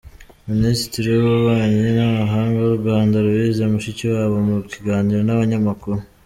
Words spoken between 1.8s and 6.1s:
n’amahanga w’ u Rwanda Louise Mushikiwabo mu kiganiro n’Abanyamakuru